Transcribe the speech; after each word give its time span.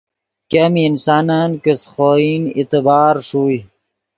ګیم 0.51 0.73
انسانن 0.87 1.49
کہ 1.63 1.73
سے 1.81 1.87
خوئن 1.93 2.41
اعتبار 2.57 3.15
ݰوئے 3.27 3.59